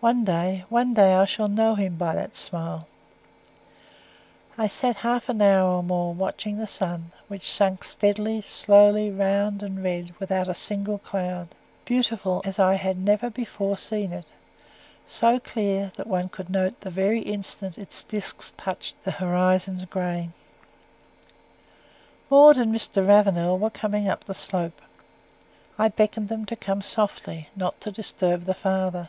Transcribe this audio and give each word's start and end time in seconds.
One 0.00 0.24
day 0.24 0.64
one 0.68 0.94
day 0.94 1.12
I 1.14 1.24
shall 1.24 1.48
know 1.48 1.74
him 1.74 1.96
by 1.96 2.14
that 2.14 2.36
smile! 2.36 2.86
I 4.56 4.68
sat 4.68 4.94
half 4.94 5.28
an 5.28 5.42
hour 5.42 5.68
or 5.68 5.82
more 5.82 6.14
watching 6.14 6.56
the 6.58 6.68
sun, 6.68 7.10
which 7.26 7.50
sank 7.50 7.82
steadily, 7.82 8.40
slowly, 8.40 9.10
round, 9.10 9.60
and 9.60 9.82
red, 9.82 10.14
without 10.20 10.46
a 10.46 10.54
single 10.54 10.98
cloud. 10.98 11.48
Beautiful, 11.84 12.42
as 12.44 12.60
I 12.60 12.74
had 12.74 12.96
never 12.96 13.28
before 13.28 13.76
seen 13.76 14.12
it; 14.12 14.26
so 15.04 15.40
clear, 15.40 15.90
that 15.96 16.06
one 16.06 16.28
could 16.28 16.48
note 16.48 16.78
the 16.82 16.90
very 16.90 17.20
instant 17.22 17.76
its 17.76 18.04
disc 18.04 18.54
touched 18.56 19.02
the 19.02 19.10
horizon's 19.18 19.84
grey. 19.84 20.30
Maud 22.30 22.56
and 22.56 22.72
Mr. 22.72 23.04
Ravenel 23.04 23.58
were 23.58 23.68
coming 23.68 24.08
up 24.08 24.22
the 24.22 24.32
slope. 24.32 24.80
I 25.76 25.88
beckoned 25.88 26.28
them 26.28 26.46
to 26.46 26.54
come 26.54 26.82
softly, 26.82 27.48
not 27.56 27.80
to 27.80 27.90
disturb 27.90 28.44
the 28.44 28.54
father. 28.54 29.08